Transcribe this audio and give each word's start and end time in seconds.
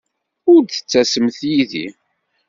Ur 0.51 0.61
d-ttasemt 0.63 1.39
yid-i? 1.49 1.87